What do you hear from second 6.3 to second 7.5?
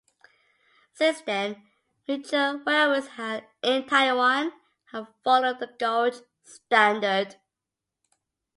standard.